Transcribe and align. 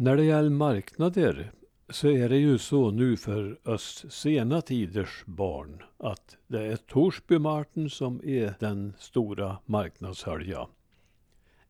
När 0.00 0.16
det 0.16 0.24
gäller 0.24 0.50
marknader 0.50 1.52
så 1.88 2.08
är 2.08 2.28
det 2.28 2.36
ju 2.36 2.58
så 2.58 2.90
nu 2.90 3.16
för 3.16 3.68
oss 3.68 4.06
sena 4.08 4.60
tiders 4.60 5.22
barn 5.26 5.82
att 5.96 6.36
det 6.46 6.66
är 6.66 6.76
Torsbymarten 6.76 7.90
som 7.90 8.20
är 8.24 8.54
den 8.58 8.92
stora 8.98 9.58
marknadshölja 9.66 10.66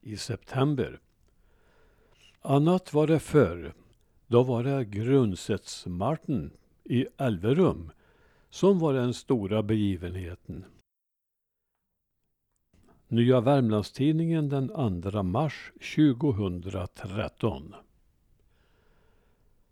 i 0.00 0.16
september. 0.16 1.00
Annat 2.40 2.92
var 2.94 3.06
det 3.06 3.18
förr. 3.18 3.74
Då 4.26 4.42
var 4.42 4.64
det 4.64 4.84
Grundsetsmarten 4.84 6.50
i 6.84 7.06
Elverum 7.16 7.90
som 8.50 8.78
var 8.78 8.94
den 8.94 9.14
stora 9.14 9.62
begivenheten. 9.62 10.64
Nya 13.08 13.40
Värmlandstidningen 13.40 14.48
den 14.48 14.68
2 15.02 15.22
mars 15.22 15.72
2013. 15.96 17.74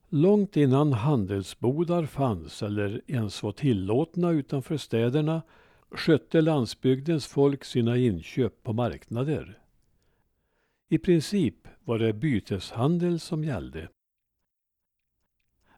Långt 0.08 0.56
innan 0.56 0.92
handelsbodar 0.92 2.06
fanns 2.06 2.62
eller 2.62 3.02
ens 3.06 3.42
var 3.42 3.52
tillåtna 3.52 4.30
utanför 4.30 4.76
städerna 4.76 5.42
skötte 5.90 6.40
landsbygdens 6.40 7.26
folk 7.26 7.64
sina 7.64 7.96
inköp 7.96 8.62
på 8.62 8.72
marknader. 8.72 9.58
I 10.88 10.98
princip 10.98 11.68
var 11.84 11.98
det 11.98 12.12
byteshandel 12.12 13.20
som 13.20 13.44
gällde. 13.44 13.88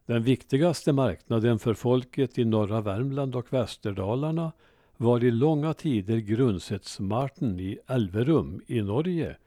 Den 0.05 0.23
viktigaste 0.23 0.93
marknaden 0.93 1.59
för 1.59 1.73
folket 1.73 2.37
i 2.37 2.45
norra 2.45 2.81
Värmland 2.81 3.35
och 3.35 3.53
Västerdalarna 3.53 4.51
var 4.97 5.23
i 5.23 5.31
långa 5.31 5.73
tider 5.73 6.17
Grundsetsmarten 6.17 7.59
i 7.59 7.79
Elverum 7.87 8.61
i 8.67 8.81
Norge 8.81 9.37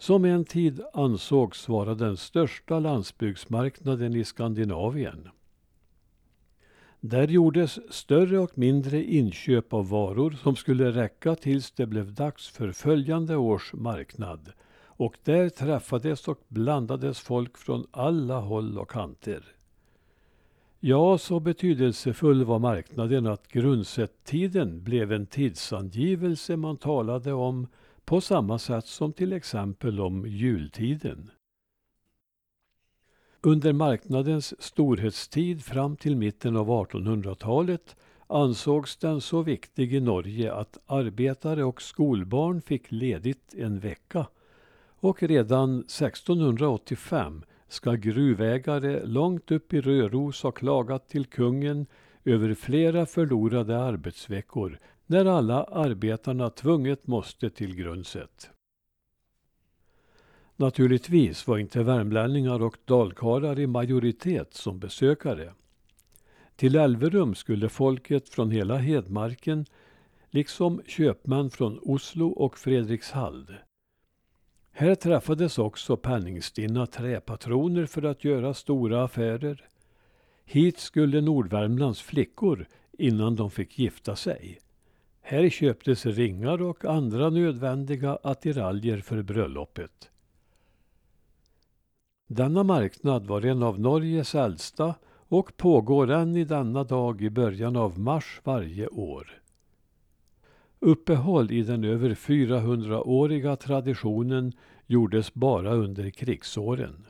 som 0.00 0.24
en 0.24 0.44
tid 0.44 0.80
ansågs 0.92 1.68
vara 1.68 1.94
den 1.94 2.16
största 2.16 2.78
landsbygdsmarknaden 2.78 4.16
i 4.16 4.24
Skandinavien. 4.24 5.28
Där 7.00 7.28
gjordes 7.28 7.92
större 7.92 8.38
och 8.38 8.58
mindre 8.58 9.04
inköp 9.04 9.72
av 9.72 9.88
varor 9.88 10.30
som 10.30 10.56
skulle 10.56 10.90
räcka 10.90 11.34
tills 11.34 11.70
det 11.70 11.86
blev 11.86 12.14
dags 12.14 12.48
för 12.48 12.72
följande 12.72 13.36
års 13.36 13.72
marknad. 13.74 14.52
Och 14.84 15.16
där 15.24 15.48
träffades 15.48 16.28
och 16.28 16.40
blandades 16.48 17.20
folk 17.20 17.58
från 17.58 17.86
alla 17.90 18.40
håll 18.40 18.78
och 18.78 18.90
kanter. 18.90 19.44
Ja, 20.80 21.18
så 21.18 21.40
betydelsefull 21.40 22.44
var 22.44 22.58
marknaden 22.58 23.26
att 23.26 23.48
grundsättiden 23.48 24.82
blev 24.82 25.12
en 25.12 25.26
tidsangivelse 25.26 26.56
man 26.56 26.76
talade 26.76 27.32
om 27.32 27.66
på 28.10 28.20
samma 28.20 28.58
sätt 28.58 28.86
som 28.86 29.12
till 29.12 29.32
exempel 29.32 30.00
om 30.00 30.26
jultiden. 30.26 31.30
Under 33.40 33.72
marknadens 33.72 34.62
storhetstid 34.62 35.64
fram 35.64 35.96
till 35.96 36.16
mitten 36.16 36.56
av 36.56 36.68
1800-talet 36.68 37.96
ansågs 38.26 38.96
den 38.96 39.20
så 39.20 39.42
viktig 39.42 39.94
i 39.94 40.00
Norge 40.00 40.52
att 40.54 40.78
arbetare 40.86 41.64
och 41.64 41.82
skolbarn 41.82 42.62
fick 42.62 42.92
ledigt 42.92 43.54
en 43.54 43.78
vecka. 43.78 44.26
Och 45.00 45.22
redan 45.22 45.78
1685 45.78 47.42
ska 47.68 47.92
gruvägare 47.92 49.06
långt 49.06 49.50
upp 49.50 49.72
i 49.74 49.80
Röros 49.80 50.42
ha 50.42 50.52
klagat 50.52 51.08
till 51.08 51.26
kungen 51.26 51.86
över 52.24 52.54
flera 52.54 53.06
förlorade 53.06 53.78
arbetsveckor 53.78 54.78
när 55.10 55.24
alla 55.24 55.64
arbetarna 55.64 56.50
tvunget 56.50 57.06
måste 57.06 57.50
till 57.50 57.76
Grundset. 57.76 58.50
Naturligtvis 60.56 61.46
var 61.46 61.58
inte 61.58 61.82
värmlänningar 61.82 62.62
och 62.62 62.76
dalkarlar 62.84 63.58
i 63.58 63.66
majoritet 63.66 64.54
som 64.54 64.78
besökare. 64.78 65.54
Till 66.56 66.76
Elverum 66.76 67.34
skulle 67.34 67.68
folket 67.68 68.28
från 68.28 68.50
hela 68.50 68.76
Hedmarken 68.76 69.66
liksom 70.28 70.82
köpmän 70.86 71.50
från 71.50 71.78
Oslo 71.82 72.28
och 72.28 72.58
Fredrikshald. 72.58 73.54
Här 74.72 74.94
träffades 74.94 75.58
också 75.58 75.96
penningstinna 75.96 76.86
träpatroner 76.86 77.86
för 77.86 78.02
att 78.02 78.24
göra 78.24 78.54
stora 78.54 79.04
affärer. 79.04 79.68
Hit 80.44 80.78
skulle 80.78 81.20
Nordvärmlands 81.20 82.02
flickor 82.02 82.66
innan 82.92 83.36
de 83.36 83.50
fick 83.50 83.78
gifta 83.78 84.16
sig. 84.16 84.58
Här 85.30 85.48
köptes 85.48 86.06
ringar 86.06 86.62
och 86.62 86.84
andra 86.84 87.30
nödvändiga 87.30 88.18
attiraljer 88.22 89.00
för 89.00 89.22
bröllopet. 89.22 90.10
Denna 92.26 92.62
marknad 92.62 93.26
var 93.26 93.44
en 93.44 93.62
av 93.62 93.80
Norges 93.80 94.34
äldsta 94.34 94.94
och 95.28 95.56
pågår 95.56 96.10
än 96.10 96.36
i 96.36 96.44
denna 96.44 96.84
dag 96.84 97.22
i 97.22 97.30
början 97.30 97.76
av 97.76 97.98
mars 97.98 98.40
varje 98.44 98.88
år. 98.88 99.42
Uppehåll 100.78 101.52
i 101.52 101.62
den 101.62 101.84
över 101.84 102.14
400-åriga 102.14 103.56
traditionen 103.56 104.52
gjordes 104.86 105.34
bara 105.34 105.72
under 105.72 106.10
krigsåren. 106.10 107.06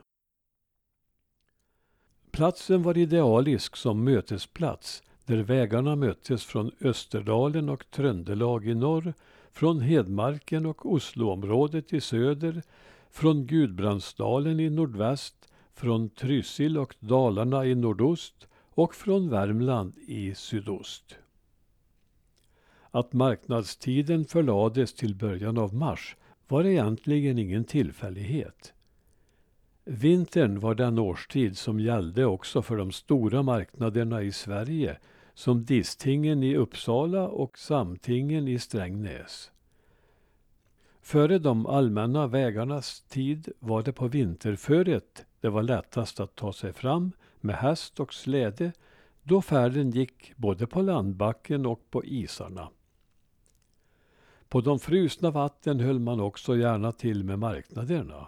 Platsen 2.30 2.82
var 2.82 2.98
idealisk 2.98 3.76
som 3.76 4.04
mötesplats 4.04 5.02
där 5.26 5.42
vägarna 5.42 5.96
möttes 5.96 6.44
från 6.44 6.70
Österdalen 6.80 7.68
och 7.68 7.90
Tröndelag 7.90 8.66
i 8.66 8.74
norr, 8.74 9.14
från 9.52 9.80
Hedmarken 9.80 10.66
och 10.66 10.92
Osloområdet 10.92 11.92
i 11.92 12.00
söder, 12.00 12.62
från 13.10 13.46
Gudbrandsdalen 13.46 14.60
i 14.60 14.70
nordväst, 14.70 15.48
från 15.74 16.08
Trysil 16.08 16.78
och 16.78 16.94
Dalarna 17.00 17.66
i 17.66 17.74
nordost 17.74 18.46
och 18.70 18.94
från 18.94 19.28
Värmland 19.28 19.98
i 19.98 20.34
sydost. 20.34 21.16
Att 22.90 23.12
marknadstiden 23.12 24.24
förlades 24.24 24.94
till 24.94 25.14
början 25.14 25.58
av 25.58 25.74
mars 25.74 26.16
var 26.48 26.64
egentligen 26.64 27.38
ingen 27.38 27.64
tillfällighet. 27.64 28.72
Vintern 29.92 30.60
var 30.60 30.74
den 30.74 30.98
årstid 30.98 31.58
som 31.58 31.80
gällde 31.80 32.26
också 32.26 32.62
för 32.62 32.76
de 32.76 32.92
stora 32.92 33.42
marknaderna 33.42 34.22
i 34.22 34.32
Sverige 34.32 34.98
som 35.34 35.64
Distingen 35.64 36.42
i 36.42 36.56
Uppsala 36.56 37.28
och 37.28 37.58
Samtingen 37.58 38.48
i 38.48 38.58
Strängnäs. 38.58 39.50
Före 41.02 41.38
de 41.38 41.66
allmänna 41.66 42.26
vägarnas 42.26 43.00
tid 43.00 43.48
var 43.58 43.82
det 43.82 43.92
på 43.92 44.08
vinterföret 44.08 45.26
det 45.40 45.48
var 45.48 45.62
lättast 45.62 46.20
att 46.20 46.34
ta 46.34 46.52
sig 46.52 46.72
fram 46.72 47.12
med 47.40 47.56
häst 47.56 48.00
och 48.00 48.14
släde 48.14 48.72
då 49.22 49.42
färden 49.42 49.90
gick 49.90 50.32
både 50.36 50.66
på 50.66 50.82
landbacken 50.82 51.66
och 51.66 51.90
på 51.90 52.04
isarna. 52.04 52.68
På 54.48 54.60
de 54.60 54.78
frusna 54.78 55.30
vatten 55.30 55.80
höll 55.80 55.98
man 55.98 56.20
också 56.20 56.56
gärna 56.56 56.92
till 56.92 57.24
med 57.24 57.38
marknaderna. 57.38 58.26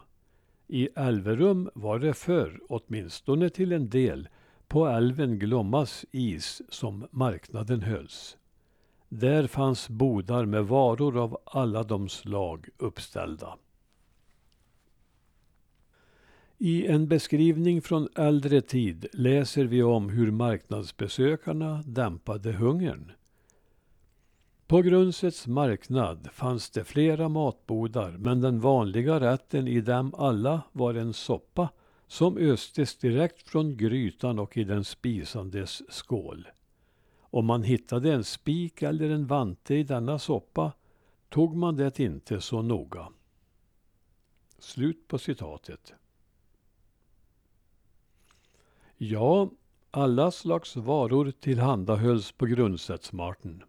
I 0.74 0.88
Älverum 0.96 1.70
var 1.74 1.98
det 1.98 2.14
förr, 2.14 2.60
åtminstone 2.68 3.50
till 3.50 3.72
en 3.72 3.88
del, 3.88 4.28
på 4.68 4.86
älven 4.86 5.38
Glommas 5.38 6.04
is 6.10 6.62
som 6.68 7.06
marknaden 7.10 7.82
hölls. 7.82 8.36
Där 9.08 9.46
fanns 9.46 9.88
bodar 9.88 10.44
med 10.46 10.64
varor 10.64 11.18
av 11.18 11.38
alla 11.44 11.82
de 11.82 12.08
slag 12.08 12.68
uppställda. 12.76 13.58
I 16.58 16.86
en 16.86 17.08
beskrivning 17.08 17.82
från 17.82 18.08
äldre 18.16 18.60
tid 18.60 19.06
läser 19.12 19.64
vi 19.64 19.82
om 19.82 20.08
hur 20.08 20.30
marknadsbesökarna 20.30 21.82
dämpade 21.86 22.52
hungern. 22.52 23.12
På 24.72 24.82
Grundsets 24.82 25.46
marknad 25.46 26.28
fanns 26.32 26.70
det 26.70 26.84
flera 26.84 27.28
matbodar 27.28 28.10
men 28.10 28.40
den 28.40 28.60
vanliga 28.60 29.20
rätten 29.20 29.68
i 29.68 29.80
dem 29.80 30.14
alla 30.14 30.62
var 30.72 30.94
en 30.94 31.12
soppa 31.12 31.68
som 32.06 32.36
östes 32.36 32.96
direkt 32.96 33.48
från 33.48 33.76
grytan 33.76 34.38
och 34.38 34.56
i 34.56 34.64
den 34.64 34.84
spisandes 34.84 35.92
skål. 35.92 36.48
Om 37.20 37.46
man 37.46 37.62
hittade 37.62 38.12
en 38.12 38.24
spik 38.24 38.82
eller 38.82 39.10
en 39.10 39.26
vante 39.26 39.74
i 39.74 39.82
denna 39.82 40.18
soppa 40.18 40.72
tog 41.28 41.56
man 41.56 41.76
det 41.76 42.00
inte 42.00 42.40
så 42.40 42.62
noga. 42.62 43.08
Slut 44.58 45.08
på 45.08 45.18
citatet. 45.18 45.94
Ja, 48.96 49.50
alla 49.90 50.30
slags 50.30 50.76
varor 50.76 51.30
tillhandahölls 51.40 52.32
på 52.32 52.46
Grundsättsmarten. 52.46 53.62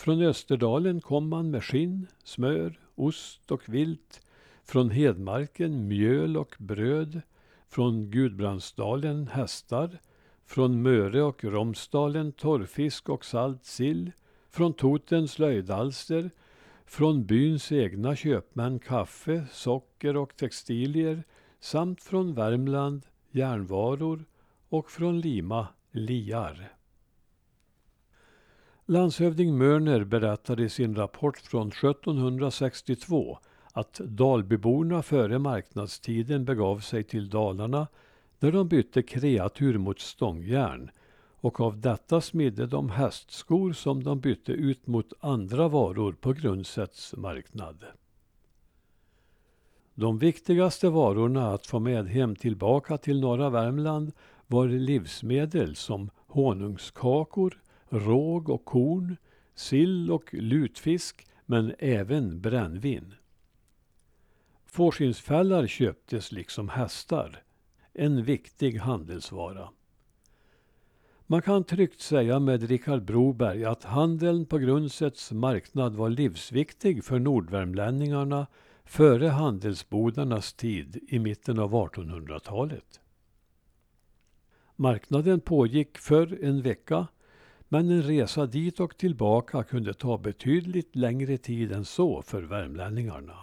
Från 0.00 0.22
Österdalen 0.22 1.00
kom 1.00 1.28
man 1.28 1.50
med 1.50 1.64
skinn, 1.64 2.06
smör, 2.24 2.78
ost 2.94 3.50
och 3.50 3.68
vilt. 3.68 4.20
Från 4.64 4.90
Hedmarken 4.90 5.88
mjöl 5.88 6.36
och 6.36 6.54
bröd. 6.58 7.20
Från 7.68 8.10
Gudbrandsdalen 8.10 9.28
hästar. 9.28 9.98
Från 10.46 10.82
Möre 10.82 11.22
och 11.22 11.44
Romsdalen 11.44 12.32
torrfisk 12.32 13.08
och 13.08 13.24
salt 13.24 13.64
sill. 13.64 14.12
Från 14.50 14.72
Toten 14.72 15.28
slöjdalster. 15.28 16.30
Från 16.86 17.26
byns 17.26 17.72
egna 17.72 18.16
köpmän 18.16 18.78
kaffe, 18.78 19.44
socker 19.52 20.16
och 20.16 20.36
textilier 20.36 21.24
samt 21.58 22.02
från 22.02 22.34
Värmland 22.34 23.06
järnvaror 23.30 24.24
och 24.68 24.90
från 24.90 25.20
Lima 25.20 25.68
liar. 25.90 26.79
Landshövding 28.90 29.58
Mörner 29.58 30.04
berättade 30.04 30.62
i 30.62 30.68
sin 30.68 30.94
rapport 30.94 31.38
från 31.38 31.68
1762 31.68 33.38
att 33.72 33.94
Dalbyborna 33.94 35.02
före 35.02 35.38
marknadstiden 35.38 36.44
begav 36.44 36.78
sig 36.78 37.04
till 37.04 37.30
Dalarna 37.30 37.88
där 38.38 38.52
de 38.52 38.68
bytte 38.68 39.02
kreatur 39.02 39.78
mot 39.78 40.00
stångjärn 40.00 40.90
och 41.40 41.60
av 41.60 41.80
detta 41.80 42.20
smidde 42.20 42.66
de 42.66 42.90
hästskor 42.90 43.72
som 43.72 44.04
de 44.04 44.20
bytte 44.20 44.52
ut 44.52 44.86
mot 44.86 45.12
andra 45.20 45.68
varor 45.68 46.12
på 46.12 46.32
Grundsets 46.32 47.16
marknad. 47.16 47.84
De 49.94 50.18
viktigaste 50.18 50.88
varorna 50.88 51.50
att 51.50 51.66
få 51.66 51.78
med 51.78 52.06
hem 52.06 52.36
tillbaka 52.36 52.98
till 52.98 53.20
norra 53.20 53.50
Värmland 53.50 54.12
var 54.46 54.68
livsmedel 54.68 55.76
som 55.76 56.10
honungskakor, 56.26 57.60
råg 57.90 58.48
och 58.48 58.64
korn, 58.64 59.16
sill 59.54 60.10
och 60.10 60.34
lutfisk 60.34 61.26
men 61.46 61.74
även 61.78 62.40
brännvin. 62.40 63.14
Fårskinnsfällar 64.66 65.66
köptes 65.66 66.32
liksom 66.32 66.68
hästar, 66.68 67.42
en 67.92 68.24
viktig 68.24 68.76
handelsvara. 68.76 69.70
Man 71.26 71.42
kan 71.42 71.64
tryggt 71.64 72.00
säga 72.00 72.38
med 72.38 72.62
Richard 72.62 73.02
Broberg 73.02 73.64
att 73.64 73.84
handeln 73.84 74.46
på 74.46 74.58
Grundsets 74.58 75.32
marknad 75.32 75.94
var 75.94 76.10
livsviktig 76.10 77.04
för 77.04 77.18
nordvärmlänningarna 77.18 78.46
före 78.84 79.28
handelsbodarnas 79.28 80.52
tid 80.52 81.00
i 81.08 81.18
mitten 81.18 81.58
av 81.58 81.72
1800-talet. 81.72 83.00
Marknaden 84.76 85.40
pågick 85.40 85.98
för 85.98 86.44
en 86.44 86.62
vecka 86.62 87.06
men 87.72 87.90
en 87.90 88.02
resa 88.02 88.46
dit 88.46 88.80
och 88.80 88.96
tillbaka 88.96 89.62
kunde 89.62 89.94
ta 89.94 90.18
betydligt 90.18 90.96
längre 90.96 91.38
tid 91.38 91.72
än 91.72 91.84
så 91.84 92.22
för 92.22 92.42
värmlänningarna. 92.42 93.36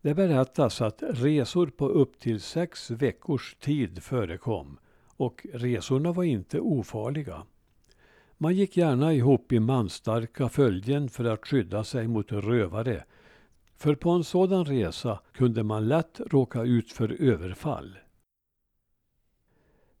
Det 0.00 0.14
berättas 0.14 0.80
att 0.80 1.02
resor 1.02 1.66
på 1.66 1.88
upp 1.88 2.18
till 2.18 2.40
sex 2.40 2.90
veckors 2.90 3.54
tid 3.60 4.02
förekom 4.02 4.78
och 5.16 5.46
resorna 5.52 6.12
var 6.12 6.24
inte 6.24 6.60
ofarliga. 6.60 7.42
Man 8.38 8.54
gick 8.54 8.76
gärna 8.76 9.12
ihop 9.12 9.52
i 9.52 9.60
manstarka 9.60 10.48
följen 10.48 11.08
för 11.08 11.24
att 11.24 11.46
skydda 11.46 11.84
sig 11.84 12.08
mot 12.08 12.32
rövare. 12.32 13.04
För 13.76 13.94
på 13.94 14.10
en 14.10 14.24
sådan 14.24 14.64
resa 14.64 15.20
kunde 15.32 15.62
man 15.62 15.88
lätt 15.88 16.20
råka 16.20 16.62
ut 16.62 16.92
för 16.92 17.22
överfall. 17.22 17.98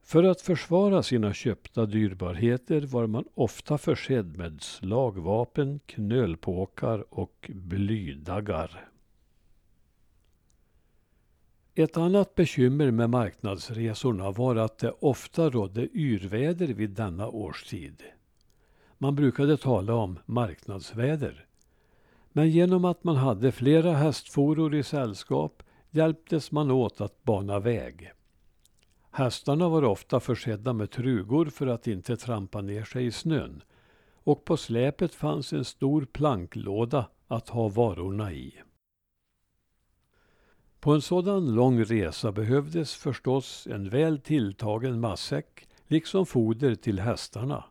För 0.04 0.24
att 0.24 0.40
försvara 0.40 1.02
sina 1.02 1.32
köpta 1.32 1.86
dyrbarheter 1.86 2.80
var 2.80 3.06
man 3.06 3.24
ofta 3.34 3.78
försedd 3.78 4.36
med 4.36 4.62
slagvapen, 4.62 5.80
knölpåkar 5.86 7.04
och 7.14 7.50
blydaggar. 7.54 8.88
Ett 11.74 11.96
annat 11.96 12.34
bekymmer 12.34 12.90
med 12.90 13.10
marknadsresorna 13.10 14.30
var 14.30 14.56
att 14.56 14.78
det 14.78 14.90
ofta 14.90 15.50
rådde 15.50 15.88
yrväder 15.96 16.66
vid 16.66 16.90
denna 16.90 17.28
årstid. 17.28 18.02
Man 18.98 19.14
brukade 19.14 19.56
tala 19.56 19.94
om 19.94 20.18
marknadsväder. 20.26 21.46
Men 22.32 22.50
genom 22.50 22.84
att 22.84 23.04
man 23.04 23.16
hade 23.16 23.52
flera 23.52 23.92
hästforor 23.92 24.74
i 24.74 24.82
sällskap 24.82 25.62
hjälptes 25.90 26.52
man 26.52 26.70
åt 26.70 27.00
att 27.00 27.22
bana 27.22 27.58
väg. 27.58 28.12
Hästarna 29.16 29.68
var 29.68 29.84
ofta 29.84 30.20
försedda 30.20 30.72
med 30.72 30.90
trugor 30.90 31.46
för 31.46 31.66
att 31.66 31.86
inte 31.86 32.16
trampa 32.16 32.60
ner 32.60 32.84
sig 32.84 33.06
i 33.06 33.10
snön 33.10 33.62
och 34.14 34.44
på 34.44 34.56
släpet 34.56 35.14
fanns 35.14 35.52
en 35.52 35.64
stor 35.64 36.04
planklåda 36.04 37.08
att 37.28 37.48
ha 37.48 37.68
varorna 37.68 38.32
i. 38.32 38.54
På 40.80 40.92
en 40.92 41.02
sådan 41.02 41.54
lång 41.54 41.84
resa 41.84 42.32
behövdes 42.32 42.94
förstås 42.94 43.66
en 43.70 43.88
väl 43.88 44.20
tilltagen 44.20 45.00
matsäck 45.00 45.68
liksom 45.86 46.26
foder 46.26 46.74
till 46.74 47.00
hästarna. 47.00 47.64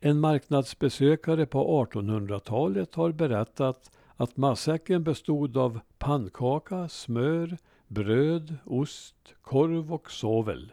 En 0.00 0.20
marknadsbesökare 0.20 1.46
på 1.46 1.86
1800-talet 1.86 2.94
har 2.94 3.12
berättat 3.12 3.90
att 4.16 4.36
matsäcken 4.36 5.04
bestod 5.04 5.56
av 5.56 5.80
pannkaka, 5.98 6.88
smör, 6.88 7.58
bröd, 7.90 8.56
ost, 8.64 9.34
korv 9.42 9.92
och 9.92 10.10
sovel. 10.10 10.72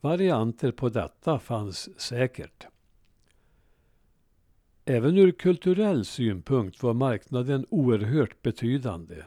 Varianter 0.00 0.72
på 0.72 0.88
detta 0.88 1.38
fanns 1.38 2.00
säkert. 2.00 2.66
Även 4.84 5.18
ur 5.18 5.32
kulturell 5.32 6.04
synpunkt 6.04 6.82
var 6.82 6.94
marknaden 6.94 7.66
oerhört 7.70 8.42
betydande. 8.42 9.24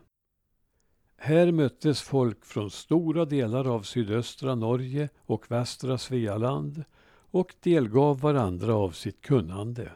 Här 1.17 1.51
möttes 1.51 2.01
folk 2.01 2.45
från 2.45 2.71
stora 2.71 3.25
delar 3.25 3.67
av 3.75 3.81
sydöstra 3.81 4.55
Norge 4.55 5.09
och 5.17 5.51
västra 5.51 5.97
Svealand 5.97 6.83
och 7.31 7.53
delgav 7.59 8.19
varandra 8.19 8.75
av 8.75 8.91
sitt 8.91 9.21
kunnande. 9.21 9.91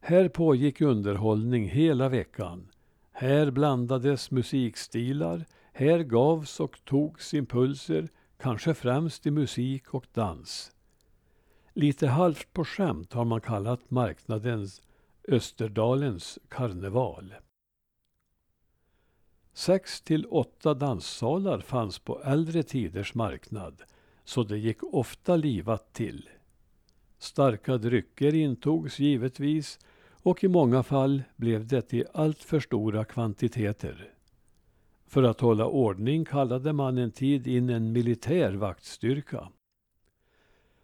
Här 0.00 0.28
pågick 0.28 0.80
underhållning 0.80 1.68
hela 1.68 2.08
veckan. 2.08 2.70
Här 3.12 3.50
blandades 3.50 4.30
musikstilar, 4.30 5.44
här 5.76 5.98
gavs 5.98 6.60
och 6.60 6.84
togs 6.84 7.34
impulser, 7.34 8.08
kanske 8.38 8.74
främst 8.74 9.26
i 9.26 9.30
musik 9.30 9.94
och 9.94 10.06
dans. 10.12 10.72
Lite 11.72 12.06
halvt 12.06 12.52
på 12.52 12.64
skämt 12.64 13.12
har 13.12 13.24
man 13.24 13.40
kallat 13.40 13.90
marknadens 13.90 14.82
Österdalens 15.28 16.38
karneval. 16.48 17.34
Sex 19.52 20.00
till 20.00 20.26
åtta 20.26 20.74
danssalar 20.74 21.60
fanns 21.60 21.98
på 21.98 22.22
äldre 22.22 22.62
tiders 22.62 23.14
marknad, 23.14 23.82
så 24.24 24.42
det 24.42 24.58
gick 24.58 24.82
ofta 24.82 25.36
livat 25.36 25.92
till. 25.92 26.28
Starka 27.18 27.76
drycker 27.76 28.34
intogs 28.34 28.98
givetvis 28.98 29.78
och 30.22 30.44
i 30.44 30.48
många 30.48 30.82
fall 30.82 31.22
blev 31.36 31.66
det 31.66 31.94
i 31.94 32.04
allt 32.12 32.42
för 32.42 32.60
stora 32.60 33.04
kvantiteter. 33.04 34.13
För 35.06 35.22
att 35.22 35.40
hålla 35.40 35.66
ordning 35.66 36.24
kallade 36.24 36.72
man 36.72 36.98
en 36.98 37.10
tid 37.10 37.46
in 37.46 37.70
en 37.70 37.92
militär 37.92 38.52
vaktstyrka. 38.52 39.48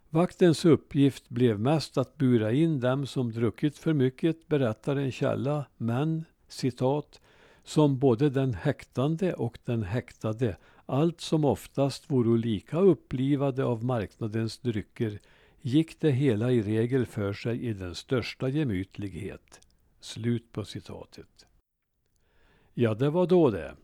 Vaktens 0.09 0.65
uppgift 0.65 1.29
blev 1.29 1.59
mest 1.59 1.97
att 1.97 2.17
bura 2.17 2.51
in 2.51 2.79
dem 2.79 3.07
som 3.07 3.31
druckit 3.31 3.77
för 3.77 3.93
mycket, 3.93 4.47
berättar 4.47 4.95
en 4.95 5.11
källa, 5.11 5.65
men, 5.77 6.25
citat, 6.47 7.21
som 7.63 7.99
både 7.99 8.29
den 8.29 8.53
häktande 8.53 9.33
och 9.33 9.57
den 9.65 9.83
häktade 9.83 10.57
allt 10.85 11.21
som 11.21 11.45
oftast 11.45 12.11
voro 12.11 12.35
lika 12.35 12.79
upplivade 12.79 13.65
av 13.65 13.83
marknadens 13.83 14.57
drycker 14.57 15.19
gick 15.61 15.99
det 15.99 16.11
hela 16.11 16.51
i 16.51 16.61
regel 16.61 17.05
för 17.05 17.33
sig 17.33 17.65
i 17.65 17.73
den 17.73 17.95
största 17.95 18.49
gemytlighet. 18.49 19.67
Slut 19.99 20.51
på 20.51 20.65
citatet. 20.65 21.45
Ja, 22.73 22.93
det 22.93 23.09
var 23.09 23.27
då 23.27 23.49
det. 23.49 23.75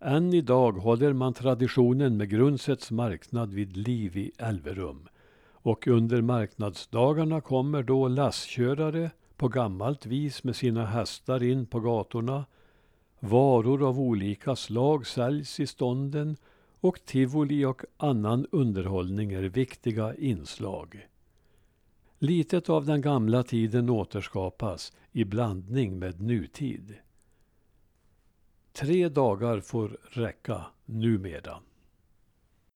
Än 0.00 0.34
idag 0.34 0.72
håller 0.72 1.12
man 1.12 1.34
traditionen 1.34 2.16
med 2.16 2.30
Grundsets 2.30 2.90
marknad 2.90 3.52
vid 3.52 3.76
liv 3.76 4.16
i 4.16 4.32
Älverum. 4.38 5.08
Och 5.52 5.86
under 5.86 6.22
marknadsdagarna 6.22 7.40
kommer 7.40 7.82
då 7.82 8.08
lastkörare 8.08 9.10
på 9.36 9.48
gammalt 9.48 10.06
vis 10.06 10.44
med 10.44 10.56
sina 10.56 10.86
hästar 10.86 11.42
in 11.42 11.66
på 11.66 11.80
gatorna 11.80 12.44
Varor 13.20 13.88
av 13.88 14.00
olika 14.00 14.56
slag 14.56 15.06
säljs 15.06 15.60
i 15.60 15.66
stånden 15.66 16.36
och 16.80 17.04
tivoli 17.04 17.64
och 17.64 17.82
annan 17.96 18.46
underhållning 18.52 19.32
är 19.32 19.42
viktiga 19.42 20.14
inslag. 20.14 21.06
Litet 22.18 22.68
av 22.68 22.86
den 22.86 23.00
gamla 23.00 23.42
tiden 23.42 23.90
återskapas 23.90 24.92
i 25.12 25.24
blandning 25.24 25.98
med 25.98 26.20
nutid. 26.20 26.94
Tre 28.72 29.08
dagar 29.08 29.60
får 29.60 29.98
räcka 30.10 30.66
numera. 30.84 31.58